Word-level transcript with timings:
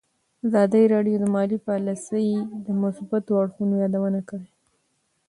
ازادي 0.45 0.83
راډیو 0.93 1.17
د 1.21 1.25
مالي 1.35 1.57
پالیسي 1.67 2.27
د 2.65 2.67
مثبتو 2.83 3.31
اړخونو 3.41 3.73
یادونه 3.83 4.21
کړې. 4.29 4.47